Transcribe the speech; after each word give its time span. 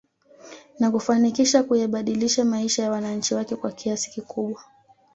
Na 0.79 0.91
kufanikisha 0.91 1.63
kuyabadilisha 1.63 2.45
maisha 2.45 2.83
ya 2.83 2.91
wananchi 2.91 3.35
wake 3.35 3.55
kwa 3.55 3.71
kiasi 3.71 4.09
kikubwa 4.09 4.63